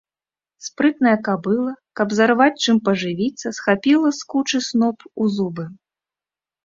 Спрытная 0.67 1.13
кабыла, 1.27 1.73
каб 1.99 2.15
зарваць 2.19 2.63
чым 2.65 2.77
пажывіцца, 2.89 3.47
схапіла 3.61 4.09
з 4.21 4.27
кучы 4.35 4.57
сноп 4.69 4.97
у 5.21 5.33
зубы. 5.39 5.63